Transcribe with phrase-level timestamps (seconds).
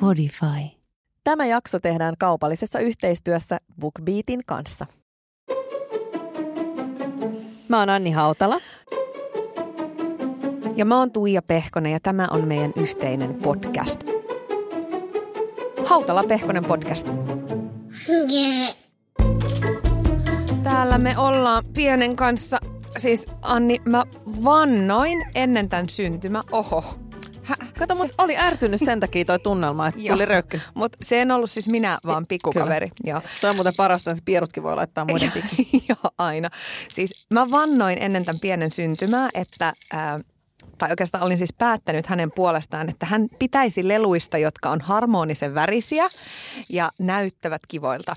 [0.00, 0.76] Podify.
[1.24, 4.86] Tämä jakso tehdään kaupallisessa yhteistyössä BookBeatin kanssa.
[7.68, 8.56] Mä oon Anni Hautala.
[10.76, 14.00] Ja mä oon Tuija Pehkonen ja tämä on meidän yhteinen podcast.
[15.84, 17.08] Hautala Pehkonen podcast.
[20.62, 22.58] Täällä me ollaan pienen kanssa.
[22.98, 24.04] Siis Anni, mä
[24.44, 26.42] vannoin ennen tämän syntymä.
[26.52, 26.84] Oho.
[27.78, 30.60] Kato, mut oli ärtynyt sen takia toi tunnelma, että tuli röykky.
[30.74, 32.88] Mutta se en ollut siis minä, vaan pikkukaveri.
[33.04, 33.20] Joo.
[33.40, 35.32] Toi on muuten parasta, että pierutkin voi laittaa muiden
[35.88, 36.50] Joo, aina.
[36.88, 40.20] Siis mä vannoin ennen tämän pienen syntymää, että äh,
[40.78, 46.08] tai oikeastaan olin siis päättänyt hänen puolestaan, että hän pitäisi leluista, jotka on harmonisen värisiä
[46.68, 48.14] ja näyttävät kivoilta.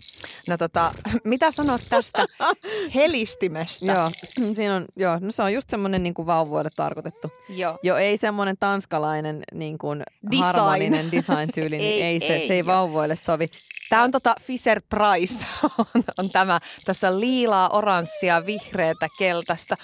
[0.48, 0.91] No tota,
[1.23, 2.26] mitä sanot tästä
[2.95, 3.86] helistimestä?
[3.86, 4.09] Joo,
[4.53, 7.31] siinä on, joo, no se on just semmoinen niin kuin vauvoille tarkoitettu.
[7.50, 7.80] Joo.
[7.83, 10.44] Jo ei semmoinen tanskalainen niin kuin design.
[10.44, 13.47] harmoninen design-tyyli, niin ei, ei, se, ei, se ei vauvoille sovi.
[13.89, 16.59] Tämä on tota Fisher Price, on, on tämä.
[16.86, 19.75] Tässä on liilaa, oranssia, vihreätä, keltaista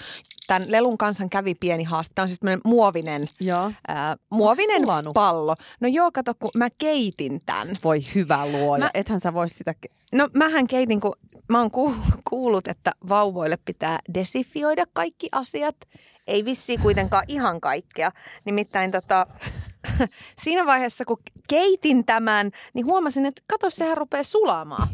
[0.46, 2.14] tämän lelun kanssa kävi pieni haaste.
[2.14, 3.72] Tämä on siis muovinen, Joo.
[3.88, 4.82] ää, muovinen
[5.14, 5.56] pallo.
[5.80, 7.78] No joo, kato, kun mä keitin tämän.
[7.84, 9.74] Voi hyvä luoja, mä, ethän sä vois sitä...
[10.12, 11.12] No mähän keitin, kun
[11.48, 11.70] mä oon
[12.30, 15.76] kuullut, että vauvoille pitää desifioida kaikki asiat.
[16.26, 18.12] Ei vissi kuitenkaan ihan kaikkea.
[18.44, 19.26] Nimittäin tota,
[20.44, 24.88] siinä vaiheessa, kun keitin tämän, niin huomasin, että kato, sehän rupeaa sulamaan.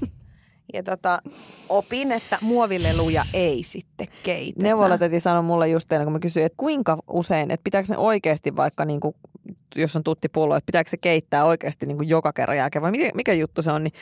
[0.74, 1.22] Ja tota,
[1.68, 4.62] opin, että muovileluja ei sitten keitetä.
[4.62, 8.56] Neuvolatäti sanoi mulle just teille, kun mä kysyin, että kuinka usein, että pitääkö se oikeasti
[8.56, 9.14] vaikka niin kuin,
[9.76, 13.10] jos on tuttipullo, että pitääkö se keittää oikeasti niin kuin joka kerran jälkeen vai mikä,
[13.14, 13.92] mikä juttu se on, niin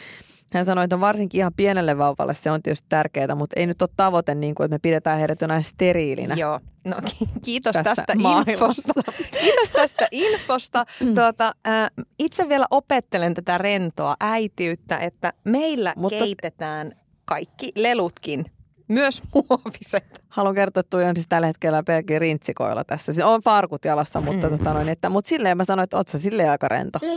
[0.53, 3.91] hän sanoi, että varsinkin ihan pienelle vauvalle se on tietysti tärkeää, mutta ei nyt ole
[3.97, 6.35] tavoite, niin kuin, että me pidetään heidät jonain steriilinä.
[6.35, 6.97] Joo, no
[7.45, 9.13] kiitos tästä infosta.
[9.41, 10.87] Kiitos tästä infosta.
[11.15, 16.93] Tuota, äh, itse vielä opettelen tätä rentoa äitiyttä, että meillä mutta keitetään
[17.25, 18.45] kaikki lelutkin
[18.89, 20.25] myös muoviset.
[20.37, 23.13] Haluan kertoa, että on siis tällä hetkellä pelkkiä rintsikoilla tässä.
[23.13, 24.59] Siis on farkut jalassa, mutta, mm.
[24.59, 26.99] tota noin, että, mutta silleen mä sanoin, että oot sä silleen aika rento.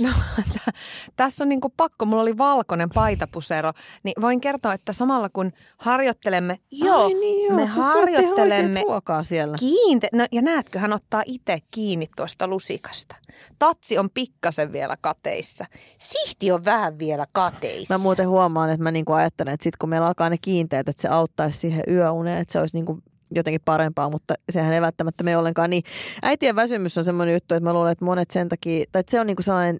[0.00, 0.08] No,
[0.54, 0.74] t-
[1.16, 2.04] tässä on niinku pakko.
[2.04, 7.56] Mulla oli valkoinen paitapusero, niin voin kertoa, että samalla kun harjoittelemme, joo, Ai niin joo,
[7.56, 9.56] me harjoittelemme ruokaa siellä.
[9.60, 13.16] Kiinte- no, ja näetkö, hän ottaa itse kiinni tuosta lusikasta.
[13.58, 15.64] Tatsi on pikkasen vielä kateissa.
[15.98, 17.94] Sihti on vähän vielä kateissa.
[17.94, 21.02] Mä muuten huomaan, että mä niinku ajattelen, että sit kun meillä alkaa ne kiinteet, että
[21.02, 22.98] se auttaisi siihen yöuneen, että se olisi niinku
[23.34, 25.82] jotenkin parempaa, mutta sehän ei välttämättä me ollenkaan niin.
[26.22, 29.20] Äitien väsymys on semmoinen juttu, että mä luulen, että monet sen takia, tai että se
[29.20, 29.78] on niinku sellainen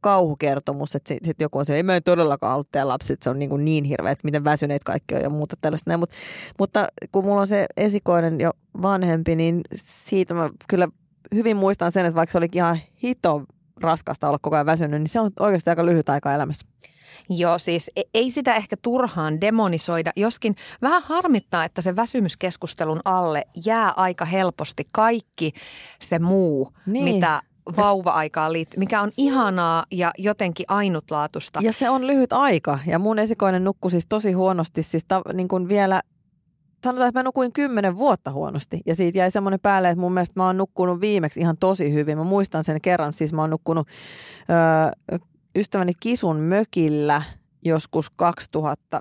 [0.00, 3.38] kauhukertomus, että sitten sit joku on se, ei mä en todellakaan halua tehdä se on
[3.38, 5.90] niin, kuin niin hirveä, että miten väsyneet kaikki on ja muuta tällaista.
[5.90, 6.00] Näin.
[6.00, 6.10] Mut,
[6.58, 8.50] mutta kun mulla on se esikoinen jo
[8.82, 10.88] vanhempi, niin siitä mä kyllä
[11.34, 13.42] hyvin muistan sen, että vaikka se olikin ihan hito
[13.80, 16.66] raskasta olla koko ajan väsynyt, niin se on oikeasti aika lyhyt aika elämässä.
[17.28, 23.42] Joo, siis e- ei sitä ehkä turhaan demonisoida, joskin vähän harmittaa, että se väsymyskeskustelun alle
[23.66, 25.52] jää aika helposti kaikki
[26.00, 27.04] se muu, niin.
[27.04, 27.40] mitä
[27.76, 31.60] vauva-aikaan liittyy, mikä on ihanaa ja jotenkin ainutlaatusta.
[31.62, 35.48] Ja se on lyhyt aika ja mun esikoinen nukkui siis tosi huonosti, siis ta, niin
[35.48, 36.02] kuin vielä
[36.84, 38.80] sanotaan, että mä nukuin kymmenen vuotta huonosti.
[38.86, 42.18] Ja siitä jäi semmoinen päälle, että mun mielestä mä oon nukkunut viimeksi ihan tosi hyvin.
[42.18, 43.88] Mä muistan sen kerran, siis mä oon nukkunut
[45.10, 45.18] öö,
[45.54, 47.22] ystäväni Kisun mökillä
[47.64, 49.00] joskus 2000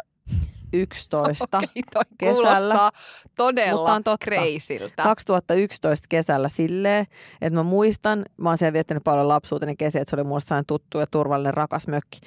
[0.74, 2.92] 2011 okay, kesällä.
[3.36, 5.04] todella mutta on totta, kreisiltä.
[5.04, 7.06] 2011 kesällä silleen,
[7.42, 10.66] että mä muistan, mä oon siellä viettänyt paljon lapsuuteni kesiä, että se oli mulle sain
[10.66, 12.20] tuttu ja turvallinen rakas mökki.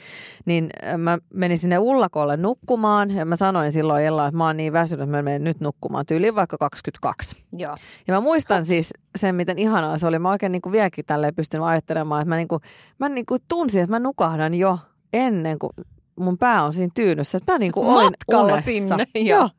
[0.44, 4.72] Niin mä menin sinne Ullakolle nukkumaan ja mä sanoin silloin Ella, että mä oon niin
[4.72, 7.36] väsynyt, että mä menen nyt nukkumaan tyyliin vaikka 22.
[7.52, 7.76] Joo.
[8.06, 10.18] Ja mä muistan siis sen, miten ihanaa se oli.
[10.18, 12.62] Mä oikein niin kuin vieläkin tälleen pystyn ajattelemaan, että mä, niin kuin,
[12.98, 14.78] mä niin kuin tunsin, että mä nukahdan jo
[15.12, 15.72] ennen kuin
[16.18, 18.62] mun pää on siinä tyynyssä, että mä niin kuin olen unessa.
[18.62, 19.06] sinne.
[19.30, 19.50] Joo.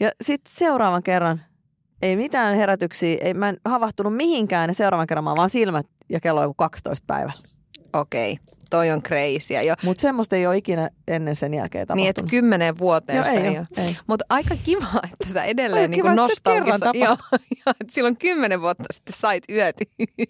[0.00, 1.40] Ja sitten seuraavan kerran,
[2.02, 6.20] ei mitään herätyksiä, ei, mä en havahtunut mihinkään ja seuraavan kerran mä vaan silmät ja
[6.20, 7.42] kello on joku 12 päivällä.
[7.92, 8.32] Okei.
[8.32, 9.54] Okay toi on crazy.
[9.84, 12.02] Mutta semmoista ei ole ikinä ennen sen jälkeen tapahtunut.
[12.02, 13.96] Niin, että kymmenen vuoteen Joo, ei, ei, ei.
[14.06, 16.90] Mutta aika kiva, että sä edelleen niin nostalgissa.
[16.94, 17.16] Joo,
[17.66, 19.76] jo, silloin kymmenen vuotta sitten sait yöt,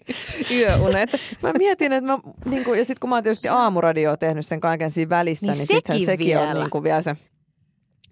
[0.57, 1.09] yöunet.
[1.43, 4.59] mä mietin, että mä, niin kuin, ja sitten kun mä oon tietysti aamuradioa tehnyt sen
[4.59, 6.49] kaiken siinä välissä, niin, niin sittenhän sekin vielä.
[6.49, 7.15] on niin kuin vielä se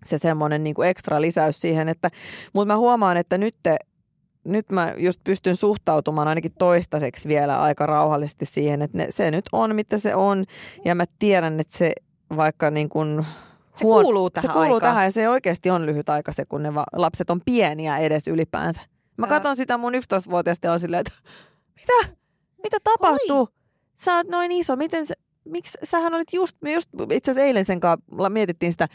[0.06, 2.10] se semmoinen niin ekstra lisäys siihen, että,
[2.54, 3.78] mutta mä huomaan, että nyt te,
[4.44, 9.46] nyt mä just pystyn suhtautumaan ainakin toistaiseksi vielä aika rauhallisesti siihen, että ne, se nyt
[9.52, 10.46] on, mitä se on.
[10.86, 11.92] Ja mä tiedän, että se
[12.38, 13.26] vaikka niin kuin
[13.74, 14.04] Se huon...
[14.04, 14.82] kuuluu tähän Se kuuluu aikaan.
[14.92, 18.28] tähän ja se oikeasti on lyhyt aika se, kun ne va- lapset on pieniä edes
[18.28, 18.82] ylipäänsä.
[19.18, 19.30] Mä Ää.
[19.30, 21.14] katson sitä mun 11-vuotiaasta ja on silleen, että
[21.80, 22.14] mitä?
[22.64, 23.50] Mitä tapahtuu?
[23.96, 24.76] Sä oot noin iso.
[24.76, 25.14] Miten se,
[25.46, 28.88] miksi sähän olit just, me just itse asiassa eilen sen kanssa mietittiin sitä,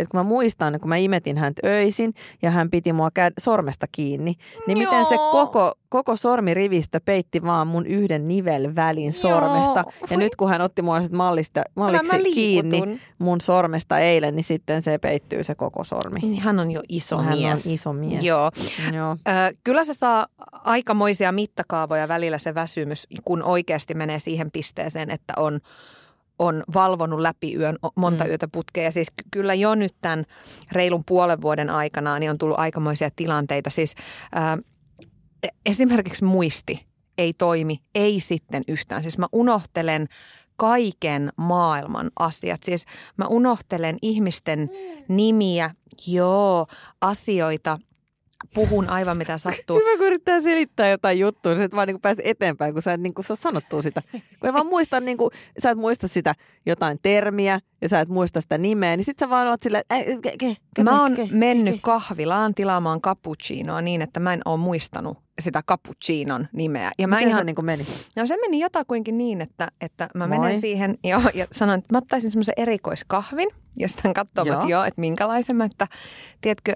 [0.00, 2.12] että kun mä muistan, kun mä imetin häntä öisin
[2.42, 4.34] ja hän piti mua kä- sormesta kiinni,
[4.66, 5.30] niin miten se Joo.
[5.32, 9.84] koko, koko sormirivistö peitti vaan mun yhden nivelvälin sormesta.
[10.02, 10.16] Ja Voi.
[10.16, 14.82] nyt kun hän otti mua sit mallista, malliksi mä kiinni mun sormesta eilen, niin sitten
[14.82, 16.20] se peittyy se koko sormi.
[16.20, 17.66] Niin Hän on jo iso hän mies.
[17.66, 18.24] on iso mies.
[18.24, 18.50] Joo.
[18.92, 19.16] Joo.
[19.28, 25.32] Ö, kyllä se saa aikamoisia mittakaavoja välillä se väsymys, kun oikeasti menee siihen pisteeseen, että
[25.36, 25.60] on,
[26.38, 28.30] on valvonut läpi yön monta Mm.
[28.30, 28.84] yötä putkea.
[28.84, 30.24] Ja siis ky- kyllä jo nyt tämän
[30.72, 33.70] reilun puolen vuoden aikana niin on tullut aikamoisia tilanteita.
[33.70, 33.94] Siis
[34.36, 34.62] ö,
[35.42, 36.86] e- esimerkiksi muisti
[37.18, 39.02] ei toimi, ei sitten yhtään.
[39.02, 40.06] Siis mä unohtelen
[40.56, 42.60] kaiken maailman asiat.
[42.64, 42.84] Siis
[43.16, 44.70] mä unohtelen ihmisten
[45.08, 45.70] nimiä,
[46.06, 46.66] joo,
[47.00, 47.78] asioita,
[48.54, 49.76] puhun aivan mitä sattuu.
[49.76, 53.00] Hyvä, kun yrittää selittää jotain juttua, sä et vaan niin pääse eteenpäin, kun sä et
[53.00, 54.02] niin kuin, saa sanottua sitä.
[54.12, 55.30] Kun ei vaan muista, niin kuin,
[55.62, 56.34] sä et muista sitä
[56.66, 60.22] jotain termiä ja sä et muista sitä nimeä, niin sit sä vaan oot silleen, että
[60.22, 64.56] ke, ke, ke, Mä oon ke, mennyt kahvilaan tilaamaan cappuccinoa niin, että mä en ole
[64.56, 66.90] muistanut sitä cappuccinon nimeä.
[66.98, 67.82] Ja mä Miten ihan, se niin kuin meni?
[68.16, 70.38] no se meni jotakuinkin niin, että, että mä Moi.
[70.38, 73.48] menen siihen joo, ja sanon, että mä ottaisin semmoisen erikoiskahvin.
[73.78, 74.54] Ja sitten katsoo, Joo.
[74.54, 75.56] että joo, että minkälaisen.
[75.56, 75.86] Mä, että
[76.40, 76.72] tiedätkö,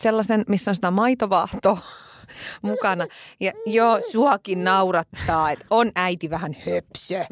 [0.00, 1.78] sellaisen, missä on sitä maitovaahtoa
[2.62, 3.06] mukana.
[3.40, 7.24] Ja joo, suakin naurattaa, että on äiti vähän höpsö.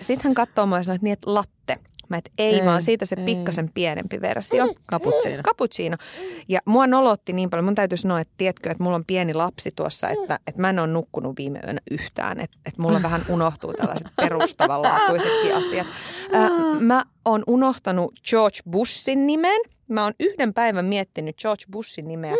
[0.00, 1.78] Sitten hän katsoo mua ja sanoo, että niin, että latte.
[2.08, 3.24] Mä et ei, Ei, vaan siitä se ei.
[3.24, 4.66] pikkasen pienempi versio.
[4.92, 5.42] Cappuccino.
[5.42, 5.96] Cappuccino.
[6.48, 7.64] Ja mua nolotti niin paljon.
[7.64, 10.78] Mun täytyy sanoa, että tiedätkö, että mulla on pieni lapsi tuossa, että, että mä en
[10.78, 12.40] ole nukkunut viime yönä yhtään.
[12.40, 15.86] Että, että mulla vähän unohtuu tällaiset perustavanlaatuisetkin asiat.
[16.32, 16.50] Ää,
[16.80, 19.60] mä oon unohtanut George Bushin nimen.
[19.88, 22.34] Mä oon yhden päivän miettinyt George Bushin nimeä.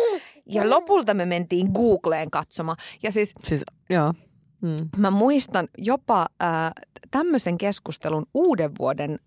[0.45, 2.77] Ja lopulta me mentiin Googleen katsomaan.
[3.03, 4.13] Ja siis Siis, joo.
[4.61, 4.89] Mm.
[4.97, 6.71] mä muistan jopa äh,
[7.11, 9.19] tämmöisen keskustelun uuden vuoden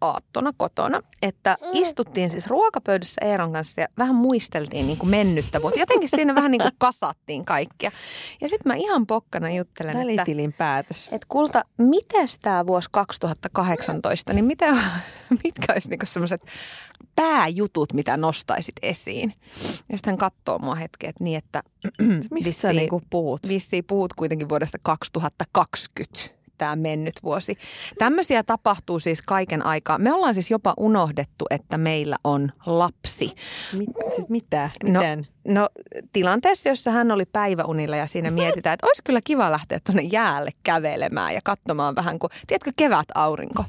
[0.00, 5.80] aattona kotona, että istuttiin siis ruokapöydässä Eeron kanssa ja vähän muisteltiin niin kuin mennyttä vuotta.
[5.80, 7.90] Jotenkin siinä vähän niin kuin kasattiin kaikkia.
[8.40, 11.04] Ja sitten mä ihan pokkana juttelen, että, Välitilin päätös.
[11.12, 14.76] että kulta, mites tämä vuosi 2018, niin mitä,
[15.44, 16.40] mitkä olisi niinku semmoiset
[17.16, 19.34] pääjutut, mitä nostaisit esiin?
[19.88, 21.62] Ja sitten hän katsoo mua hetken, että niin, että
[22.30, 23.48] Missä sä vissiin- niin puhut?
[23.48, 27.56] vissiin puhut kuitenkin vuodesta 2020 tämä mennyt vuosi.
[27.98, 29.98] Tämmöisiä tapahtuu siis kaiken aikaa.
[29.98, 33.30] Me ollaan siis jopa unohdettu, että meillä on lapsi.
[33.72, 34.70] Mit, siis mitä?
[34.84, 35.26] No, Miten?
[35.48, 35.68] No
[36.12, 40.50] tilanteessa, jossa hän oli päiväunilla ja siinä mietitään, että olisi kyllä kiva lähteä tuonne jäälle
[40.62, 43.64] kävelemään ja katsomaan vähän, kun, tiedätkö, kevät aurinko.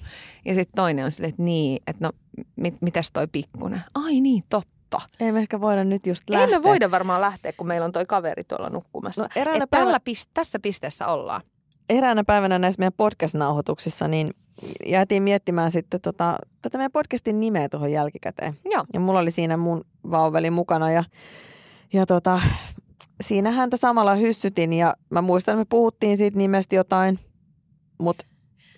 [0.46, 2.12] Ja sitten toinen on silleen, että niin, että no
[2.56, 3.82] mit, mitäs toi pikkunen?
[3.94, 5.02] Ai niin, totta.
[5.20, 6.60] Ei me ehkä voida nyt just Ei lähteä.
[6.60, 9.22] me voida varmaan lähteä, kun meillä on toi kaveri tuolla nukkumassa.
[9.22, 10.00] No, eräänä Et tällä
[10.34, 11.42] tässä pisteessä ollaan.
[11.90, 14.34] Eräänä päivänä näissä meidän podcast-nauhoituksissa, niin
[14.86, 18.54] jäätiin miettimään sitten tota, tätä meidän podcastin nimeä tuohon jälkikäteen.
[18.72, 18.84] Joo.
[18.94, 21.04] Ja mulla oli siinä mun vauveli mukana ja,
[21.94, 22.42] ja tota,
[23.22, 27.20] siinä häntä samalla hyssytin ja mä muistan, että me puhuttiin siitä nimestä jotain,
[27.98, 28.26] mutta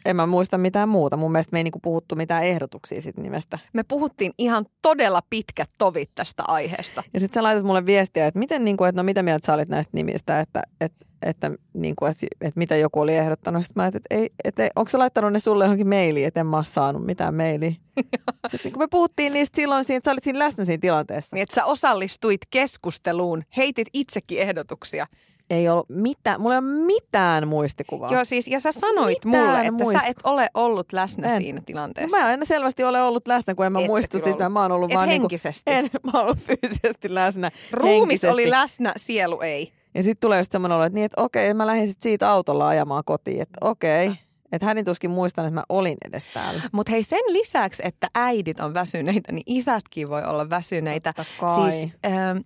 [0.07, 1.18] en mä muista mitään muuta.
[1.18, 3.59] Mun mielestä me ei niinku puhuttu mitään ehdotuksia siitä nimestä.
[3.74, 7.04] Me puhuttiin ihan todella pitkät tovit tästä aiheesta.
[7.13, 9.69] Ja sitten sä laitat mulle viestiä, että miten, niinku, että no mitä mieltä sä olit
[9.69, 13.64] näistä nimistä, että, että, että, niinku, että, että mitä joku oli ehdottanut.
[13.64, 16.47] Sitten mä ajattelin, että, ei, että onko sä laittanut ne sulle johonkin mailiin, että en
[16.47, 17.71] mä saanut mitään mailia.
[18.52, 21.35] Sitten kun me puhuttiin niistä silloin, siinä, sä olit siinä läsnä siinä tilanteessa.
[21.35, 25.06] Niin, että sä osallistuit keskusteluun, heitit itsekin ehdotuksia.
[25.49, 28.11] Ei ollut mitään, mulla ei ole mitään muistikuvaa.
[28.13, 31.42] Joo siis, ja sä sanoit Mitään mulle, että muista- sä et ole ollut läsnä En.
[31.42, 32.18] siinä No tilanteessa.
[32.18, 34.30] mä en selvästi ole ollut läsnä, kun en mä Et muista sitä.
[34.30, 34.54] ollut.
[34.54, 35.71] Mä oon ollut Et vaan henkisesti.
[35.71, 37.51] Niinku, en, mä oon ollut fyysisesti läsnä.
[37.71, 38.27] Ruumis henkisesti.
[38.33, 39.71] oli läsnä, sielu ei.
[39.95, 42.68] Ja sitten tulee just semmoinen olo, että, niin, että okei, mä lähdin sit siitä autolla
[42.68, 43.42] ajamaan kotiin.
[43.42, 44.11] Että okei,
[44.51, 46.61] että hänen tuskin muistan, että mä olin edes täällä.
[46.71, 51.13] Mutta hei sen lisäksi, että äidit on väsyneitä, niin isätkin voi olla väsyneitä.
[51.56, 52.37] Siis ähm,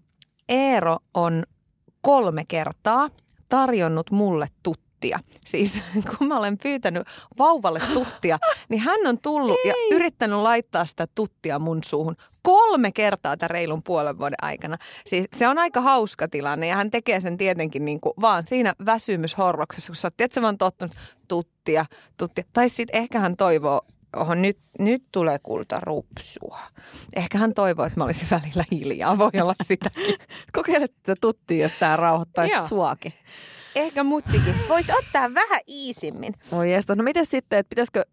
[0.50, 1.44] Eero on
[2.02, 3.10] kolme kertaa
[3.50, 5.20] tarjonnut mulle tuttia.
[5.46, 5.82] Siis
[6.18, 8.38] kun mä olen pyytänyt vauvalle tuttia,
[8.70, 13.84] niin hän on tullut ja yrittänyt laittaa sitä tuttia mun suuhun kolme kertaa tämän reilun
[13.84, 14.78] puolen vuoden aikana.
[15.06, 18.74] Siis se on aika hauska tilanne ja hän tekee sen tietenkin niin kuin vaan siinä
[18.86, 20.96] väsymyshorroksessa, kun sä oot tietysti vaan tottunut
[21.28, 21.86] tuttia,
[22.18, 22.44] tuttia.
[22.54, 23.82] Tai sitten ehkä hän toivoo,
[24.16, 26.60] oho nyt, nyt tulee kulta rupsua.
[27.16, 30.16] Ehkä hän toivoo, että mä olisin välillä hiljaa, voi olla sitäkin.
[30.56, 32.68] Kokeile tätä tuttia, jos tää rauhoittaisi Joo.
[32.68, 33.14] suakin.
[33.76, 34.56] Ehkä mutsikin.
[34.70, 36.34] Voisi ottaa vähän iisimmin.
[36.52, 36.98] Oi jestas.
[36.98, 38.06] No miten sitten, että pitäisikö,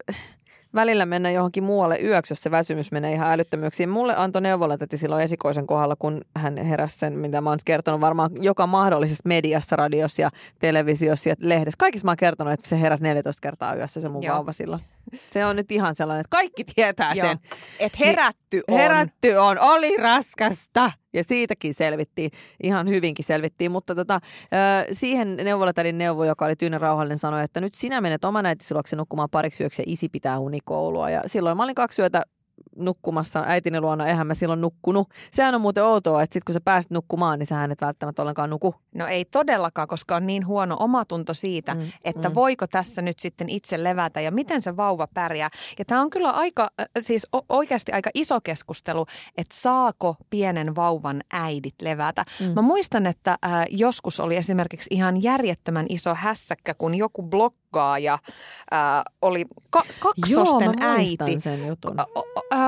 [0.74, 3.86] välillä mennä johonkin muualle yöksi, jos se väsymys menee ihan älyttömyyksi.
[3.86, 8.30] Mulle antoi neuvolatäti silloin esikoisen kohdalla, kun hän heräsi sen, mitä mä oon kertonut varmaan
[8.40, 11.78] joka mahdollisessa mediassa, radiossa ja televisiossa ja lehdessä.
[11.78, 14.36] Kaikissa mä oon kertonut, että se heräsi 14 kertaa yössä se mun Joo.
[14.36, 14.82] vauva silloin.
[15.28, 17.28] Se on nyt ihan sellainen, että kaikki tietää Joo.
[17.28, 17.38] sen.
[17.80, 18.78] Et herätty niin, on.
[18.78, 20.92] Herätty on, oli raskasta.
[21.12, 22.30] Ja siitäkin selvittiin,
[22.62, 24.20] ihan hyvinkin selvittiin, mutta tota,
[24.92, 29.30] siihen neuvolatädin neuvo, joka oli Tyynen rauhallinen, sanoi, että nyt sinä menet oman äitisi nukkumaan
[29.30, 31.10] pariksi yöksi ja isi pitää unikoulua.
[31.10, 32.22] Ja silloin mä olin kaksi yötä
[32.78, 35.08] nukkumassa äitini luona, eihän mä silloin nukkunut.
[35.30, 38.50] Sehän on muuten outoa, että sit kun sä pääset nukkumaan, niin sä et välttämättä ollenkaan
[38.50, 38.74] nuku.
[38.94, 42.34] No ei todellakaan, koska on niin huono omatunto siitä, mm, että mm.
[42.34, 45.50] voiko tässä nyt sitten itse levätä ja miten se vauva pärjää.
[45.78, 46.68] Ja tämä on kyllä aika,
[46.98, 49.06] siis oikeasti aika iso keskustelu,
[49.36, 52.24] että saako pienen vauvan äidit levätä.
[52.40, 52.52] Mm.
[52.54, 57.22] Mä muistan, että äh, joskus oli esimerkiksi ihan järjettömän iso hässäkkä, kun joku
[57.72, 58.12] blokkaaja
[58.72, 61.40] äh, oli ka- kaksosten Joo, mä äiti.
[61.40, 61.96] sen jutun.
[62.52, 62.58] Äh,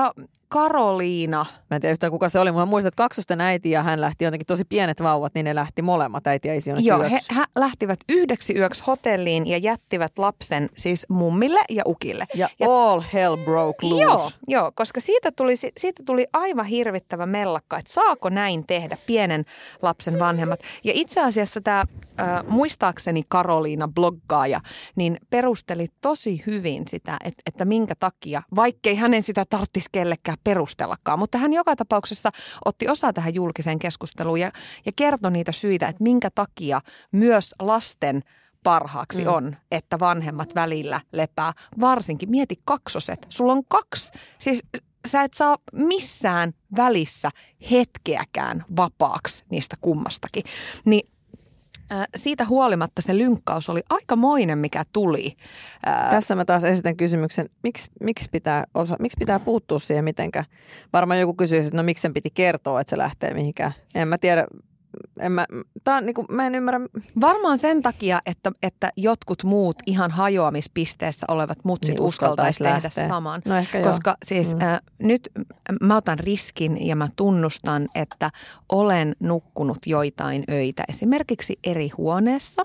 [0.51, 1.45] Karoliina.
[1.69, 4.01] Mä en tiedä yhtään kuka se oli, mutta mä muistan, että kaksosten äiti ja hän
[4.01, 7.43] lähti jotenkin tosi pienet vauvat, niin ne lähti molemmat äiti ja isi Joo, he, he,
[7.55, 12.25] lähtivät yhdeksi yöksi hotelliin ja jättivät lapsen siis mummille ja ukille.
[12.35, 14.03] Ja, ja all hell broke loose.
[14.03, 19.45] Joo, joo koska siitä tuli, siitä tuli aivan hirvittävä mellakka, että saako näin tehdä pienen
[19.81, 20.59] lapsen vanhemmat.
[20.83, 24.61] Ja itse asiassa tämä äh, muistaakseni Karoliina bloggaaja,
[24.95, 31.19] niin perusteli tosi hyvin sitä, että, että minkä takia, vaikkei hänen sitä tarttisi kellekään perustellakaan,
[31.19, 32.31] mutta hän joka tapauksessa
[32.65, 34.51] otti osaa tähän julkiseen keskusteluun ja,
[34.85, 36.81] ja kertoi niitä syitä, että minkä takia
[37.11, 38.21] myös lasten
[38.63, 39.33] parhaaksi mm.
[39.33, 41.53] on, että vanhemmat välillä lepää.
[41.79, 43.25] Varsinkin, mieti kaksoset.
[43.29, 44.63] Sulla on kaksi, siis
[45.07, 47.29] sä et saa missään välissä
[47.71, 50.43] hetkeäkään vapaaksi niistä kummastakin.
[50.85, 51.11] Niin
[52.15, 55.35] siitä huolimatta se lynkkaus oli aikamoinen, mikä tuli.
[56.09, 60.45] Tässä mä taas esitän kysymyksen, miksi, miksi, pitää, osa, miksi pitää puuttua siihen mitenkä?
[60.93, 63.71] Varmaan joku kysyisi, että no miksi sen piti kertoa, että se lähtee mihinkään.
[63.95, 64.47] En mä tiedä,
[65.19, 65.45] en mä,
[65.83, 66.79] tää on, niin kuin, mä en ymmärrä.
[67.21, 73.07] Varmaan sen takia, että, että jotkut muut ihan hajoamispisteessä olevat mutsit niin uskaltaisi tehdä lähteä.
[73.07, 73.41] saman.
[73.45, 74.17] No ehkä Koska joo.
[74.25, 74.61] siis mm.
[74.61, 75.29] äh, nyt
[75.81, 78.31] mä otan riskin ja mä tunnustan, että
[78.69, 82.63] olen nukkunut joitain öitä esimerkiksi eri huoneessa.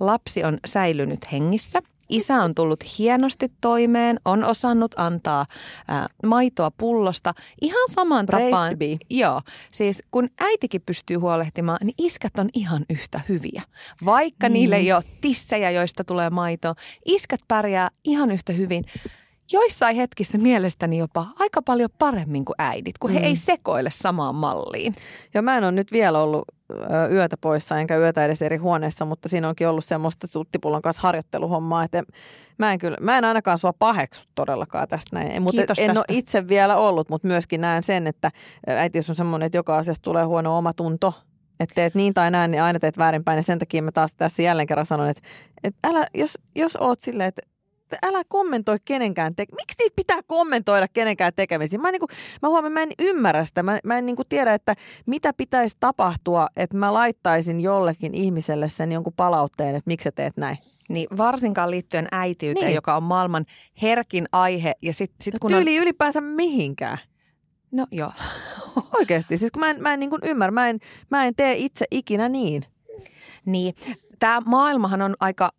[0.00, 5.46] Lapsi on säilynyt hengissä– Isä on tullut hienosti toimeen, on osannut antaa
[5.88, 8.76] ää, maitoa pullosta ihan saman tapaan.
[9.10, 13.62] Joo, siis kun äitikin pystyy huolehtimaan, niin iskät on ihan yhtä hyviä.
[14.04, 14.52] Vaikka mm.
[14.52, 16.74] niille ei ole tissejä, joista tulee maito,
[17.06, 18.84] iskät pärjää ihan yhtä hyvin
[19.52, 23.24] joissain hetkissä mielestäni jopa aika paljon paremmin kuin äidit, kun he mm.
[23.24, 24.94] ei sekoile samaan malliin.
[25.34, 26.44] Joo, mä en ole nyt vielä ollut
[27.12, 31.84] yötä poissa, enkä yötä edes eri huoneessa, mutta siinä onkin ollut semmoista suttipullon kanssa harjoitteluhommaa,
[31.84, 32.02] että
[32.58, 35.42] mä en, kyllä, mä en ainakaan sua paheksu todellakaan tästä näin.
[35.42, 35.92] Mutta en tästä.
[35.92, 38.30] ole itse vielä ollut, mutta myöskin näen sen, että
[38.66, 41.14] äiti jos on semmoinen, että joka asiasta tulee huono omatunto,
[41.60, 43.36] että teet niin tai näin, niin aina teet väärinpäin.
[43.36, 45.22] Ja sen takia mä taas tässä jälleen kerran sanon, että,
[45.64, 47.42] että älä, jos, jos oot silleen, että
[47.94, 51.78] että älä kommentoi kenenkään te- Miksi niitä pitää kommentoida kenenkään tekemisiä?
[51.78, 52.06] Mä, niinku,
[52.42, 53.62] mä huomaan, mä en ymmärrä sitä.
[53.62, 54.74] Mä, mä en niinku tiedä, että
[55.06, 60.36] mitä pitäisi tapahtua, että mä laittaisin jollekin ihmiselle sen jonkun palautteen, että miksi sä teet
[60.36, 60.58] näin.
[60.88, 62.74] Niin varsinkaan liittyen äitiyteen, niin.
[62.74, 63.44] joka on maailman
[63.82, 64.72] herkin aihe.
[64.82, 65.82] Ja sit, sit no, kun tyyli on...
[65.82, 66.98] ylipäänsä mihinkään.
[67.70, 68.12] No joo.
[68.98, 69.36] Oikeasti.
[69.36, 70.78] Siis kun mä en, mä en niin ymmärrä, mä en,
[71.10, 72.64] mä en tee itse ikinä niin.
[73.44, 73.74] Niin.
[74.18, 75.50] Tämä maailmahan on aika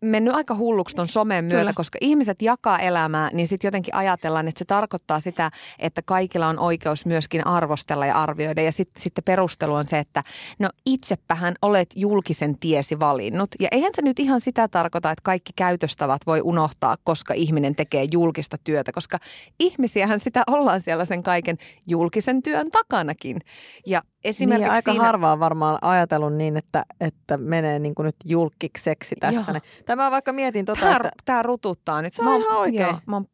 [0.00, 1.72] mennyt aika hulluksi ton somen myötä, Kyllä.
[1.72, 6.58] koska ihmiset jakaa elämää, niin sitten jotenkin ajatellaan, että se tarkoittaa sitä, että kaikilla on
[6.58, 8.62] oikeus myöskin arvostella ja arvioida.
[8.62, 10.22] Ja sitten sit perustelu on se, että
[10.58, 13.50] no itsepähän olet julkisen tiesi valinnut.
[13.60, 18.06] Ja eihän se nyt ihan sitä tarkoita, että kaikki käytöstavat voi unohtaa, koska ihminen tekee
[18.12, 19.18] julkista työtä, koska
[19.60, 21.56] ihmisiähän sitä ollaan siellä sen kaiken
[21.86, 23.38] julkisen työn takanakin.
[23.86, 25.06] Ja Esimerkiksi niin, aika siinä...
[25.06, 29.52] harvaa varmaan ajatellut niin, että, että menee niin kuin nyt julkikseksi tässä.
[29.52, 29.60] Joo.
[29.86, 31.10] Tämä vaikka mietin tota, tämä, että...
[31.24, 32.12] Tämä rututtaa nyt.
[32.12, 32.80] Se on ihan oikein.
[32.80, 33.26] Joo, mä oon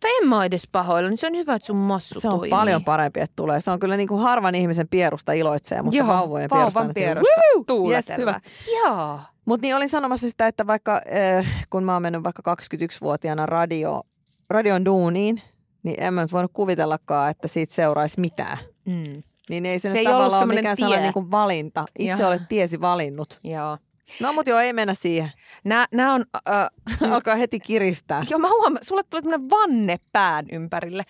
[0.00, 2.50] tai en mä edes pahoilla, niin se on hyvä, että sun massu Se on toimii.
[2.50, 3.60] paljon parempi, että tulee.
[3.60, 8.18] Se on kyllä niin kuin harvan ihmisen pierusta iloitsee, mutta Joo, vauvojen pierusta, pierusta yes,
[8.18, 8.40] hyvä.
[8.84, 9.20] Joo.
[9.44, 11.00] Mutta niin olin sanomassa sitä, että vaikka
[11.38, 14.02] äh, kun mä oon mennyt vaikka 21-vuotiaana radio,
[14.50, 15.42] radion duuniin,
[15.82, 18.58] niin en mä nyt voinut kuvitellakaan, että siitä seuraisi mitään.
[18.84, 19.22] Mm.
[19.48, 20.84] Niin ei se, se ei tavallaan ole mikään tie.
[20.84, 21.84] sellainen niin valinta.
[21.98, 22.28] Itse Joo.
[22.28, 23.38] olet tiesi valinnut.
[23.44, 23.78] Joo.
[24.20, 25.32] No mutta joo, ei mennä siihen.
[25.64, 26.24] Nää, nää on...
[26.48, 26.68] Äh,
[27.14, 28.24] Alkaa heti kiristää.
[28.30, 31.04] Joo, mä huomaan, sulle tulee tämmönen vanne pään ympärille.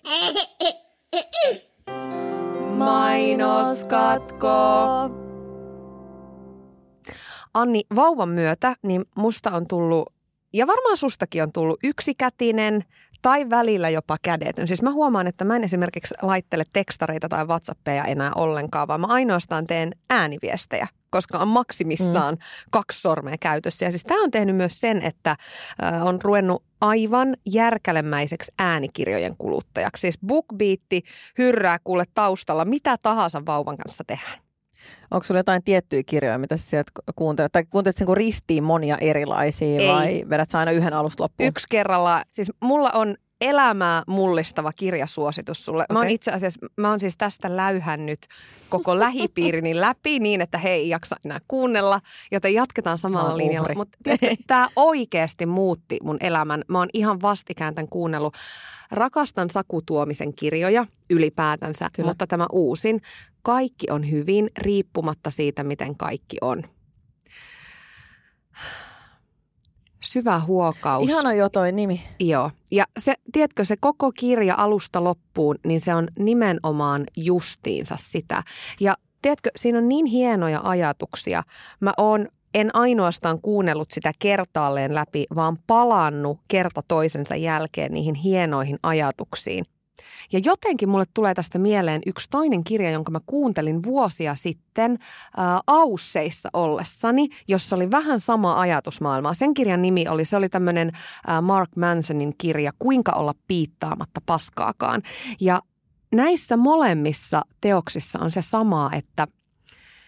[2.76, 4.48] Mainoskatko.
[7.54, 10.12] Anni, vauvan myötä, niin musta on tullut,
[10.52, 12.84] ja varmaan sustakin on tullut yksikätinen
[13.22, 14.68] tai välillä jopa kädetön.
[14.68, 19.06] Siis mä huomaan, että mä en esimerkiksi laittele tekstareita tai WhatsAppeja enää ollenkaan, vaan mä
[19.06, 22.40] ainoastaan teen ääniviestejä koska on maksimissaan mm.
[22.70, 23.84] kaksi sormea käytössä.
[23.84, 30.00] Ja siis tämä on tehnyt myös sen, että äh, on ruvennut aivan järkälemäiseksi äänikirjojen kuluttajaksi.
[30.00, 31.04] Siis BookBeat
[31.38, 34.47] hyrrää kuule taustalla mitä tahansa vauvan kanssa tehdään.
[35.10, 37.52] Onko sinulla jotain tiettyjä kirjoja, mitä sieltä kuuntelet?
[37.52, 39.88] Tai kuuntelet sen ristiin monia erilaisia Ei.
[39.88, 41.48] vai vedät aina yhden alusta loppuun?
[41.48, 42.22] Yksi kerralla.
[42.30, 45.82] Siis mulla on elämää mullistava kirjasuositus sulle.
[45.82, 45.94] Okay.
[45.94, 48.18] Mä oon itse asiassa, mä oon siis tästä läyhännyt
[48.68, 52.00] koko lähipiirini läpi niin, että he ei jaksa enää kuunnella,
[52.32, 53.74] joten jatketaan samalla linjalla.
[53.74, 53.98] Mutta
[54.46, 56.62] tämä oikeasti muutti mun elämän.
[56.68, 58.34] Mä oon ihan vastikään tämän kuunnellut.
[58.90, 62.08] Rakastan Saku Tuomisen kirjoja ylipäätänsä, Kyllä.
[62.08, 63.00] mutta tämä uusin.
[63.42, 66.62] Kaikki on hyvin riippumatta siitä, miten kaikki on
[70.08, 71.08] syvä huokaus.
[71.08, 72.02] Ihana jo toi nimi.
[72.20, 72.50] Joo.
[72.70, 78.42] Ja se, tiedätkö, se koko kirja alusta loppuun, niin se on nimenomaan justiinsa sitä.
[78.80, 81.42] Ja tiedätkö, siinä on niin hienoja ajatuksia.
[81.80, 88.78] Mä oon en ainoastaan kuunnellut sitä kertaalleen läpi, vaan palannut kerta toisensa jälkeen niihin hienoihin
[88.82, 89.64] ajatuksiin–
[90.32, 94.98] ja jotenkin mulle tulee tästä mieleen yksi toinen kirja, jonka mä kuuntelin vuosia sitten
[95.36, 99.34] ää, Ausseissa ollessani, jossa oli vähän sama ajatusmaailma.
[99.34, 100.92] Sen kirjan nimi oli, se oli tämmöinen
[101.42, 105.02] Mark Mansonin kirja, Kuinka olla piittaamatta paskaakaan.
[105.40, 105.60] Ja
[106.12, 109.26] näissä molemmissa teoksissa on se sama, että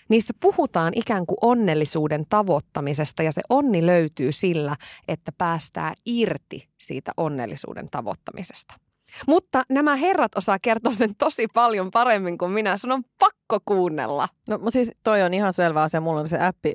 [0.08, 4.76] Niissä puhutaan ikään kuin onnellisuuden tavoittamisesta ja se onni löytyy sillä,
[5.08, 8.74] että päästää irti siitä onnellisuuden tavoittamisesta.
[9.28, 12.76] Mutta nämä herrat osaa kertoa sen tosi paljon paremmin kuin minä.
[12.76, 14.28] Sun on pakko kuunnella.
[14.48, 16.00] No siis toi on ihan selvä asia.
[16.00, 16.74] Mulla on se appi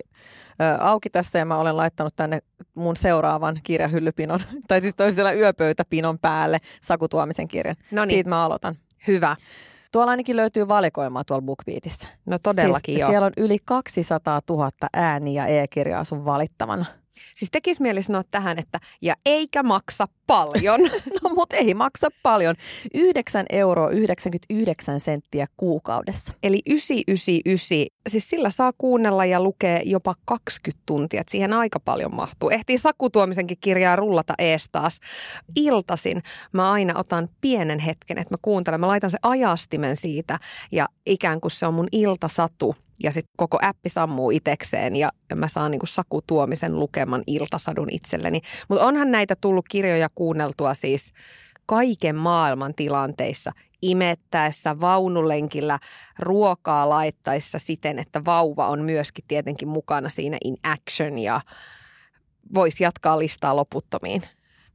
[0.62, 2.40] ö, auki tässä ja mä olen laittanut tänne
[2.76, 7.76] mun seuraavan kirjahyllypinon, tai siis toisella yöpöytäpinon päälle Saku Tuomisen kirjan.
[7.92, 8.16] Noniin.
[8.16, 8.76] Siitä mä aloitan.
[9.08, 9.36] Hyvä.
[9.92, 12.08] Tuolla ainakin löytyy valikoimaa tuolla BookBeatissa.
[12.26, 13.10] No todellakin siis joo.
[13.10, 16.86] Siellä on yli 200 000 ääniä ja e-kirjaa sun valittavana.
[17.36, 20.80] Siis tekisi mieli sanoa tähän, että ja eikä maksa paljon.
[21.24, 22.56] no mutta ei maksa paljon.
[22.94, 26.34] 9 euroa 99 senttiä kuukaudessa.
[26.44, 27.96] Eli 999.
[28.10, 31.22] Siis sillä saa kuunnella ja lukea jopa 20 tuntia.
[31.22, 32.50] Et siihen aika paljon mahtuu.
[32.50, 35.00] Ehtii Saku Tuomisenkin kirjaa rullata ees taas.
[35.56, 38.80] Iltasin mä aina otan pienen hetken, että mä kuuntelen.
[38.80, 40.40] Mä laitan se ajastimen siitä
[40.72, 45.48] ja ikään kuin se on mun iltasatu ja sitten koko appi sammuu itekseen ja mä
[45.48, 48.42] saan niin Saku Tuomisen lukeman iltasadun itselleni.
[48.70, 51.14] Mutta onhan näitä tullut kirjoja kuunneltua siis
[51.66, 55.80] kaiken maailman tilanteissa, imettäessä, vaunulenkillä,
[56.20, 61.42] ruokaa laittaessa siten, että vauva on myöskin tietenkin mukana siinä in action ja
[62.54, 64.22] voisi jatkaa listaa loputtomiin.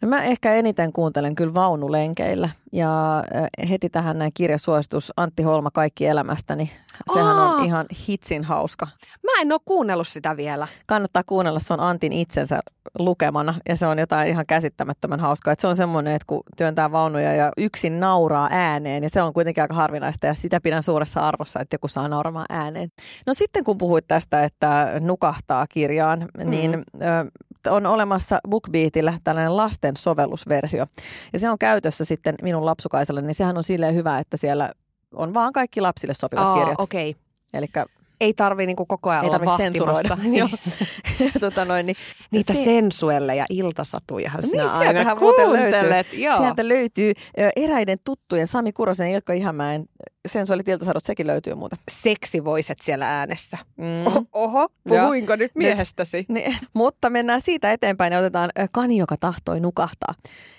[0.03, 3.25] No mä ehkä eniten kuuntelen kyllä vaunulenkeillä ja
[3.71, 6.71] heti tähän näin kirjasuositus Antti Holma Kaikki elämästäni.
[7.13, 7.55] Sehän Aa.
[7.55, 8.87] on ihan hitsin hauska.
[9.23, 10.69] Mä en ole kuunnellut sitä vielä.
[10.87, 12.61] Kannattaa kuunnella, se on Antin itsensä
[12.99, 15.53] lukemana ja se on jotain ihan käsittämättömän hauskaa.
[15.53, 19.33] Että se on semmoinen, että kun työntää vaunuja ja yksin nauraa ääneen ja se on
[19.33, 22.89] kuitenkin aika harvinaista ja sitä pidän suuressa arvossa, että joku saa nauramaan ääneen.
[23.27, 27.31] No sitten kun puhuit tästä, että nukahtaa kirjaan, niin mm.
[27.67, 30.87] On olemassa BookBeatillä tällainen lasten sovellusversio
[31.33, 34.73] ja se on käytössä sitten minun lapsukaiselle, niin sehän on silleen hyvä, että siellä
[35.15, 36.81] on vaan kaikki lapsille sopivat Aa, kirjat.
[36.81, 37.11] okei.
[37.11, 37.23] Okay.
[37.55, 37.87] Elikkä
[38.21, 40.19] ei tarvi niinku koko ajan ei olla sensuroida.
[40.23, 40.51] niin.
[41.41, 41.97] tota noin, niin
[42.31, 46.13] Niitä si- sensuelleja iltasatujahan sinä niin, aina kuuntelet.
[46.13, 46.39] Joo.
[46.39, 47.13] Sieltä löytyy
[47.57, 49.85] eräiden tuttujen Sami Kurosen ja Ilkka Ihamäen
[50.29, 51.77] sensuaalit iltasadot, sekin löytyy muuta.
[51.91, 53.59] Seksivoiset siellä äänessä.
[53.77, 54.27] Mm.
[54.33, 56.27] Oho, puhuinko nyt miehestäsi?
[56.29, 60.15] Niin, mutta mennään siitä eteenpäin ja otetaan Kani, joka tahtoi nukahtaa.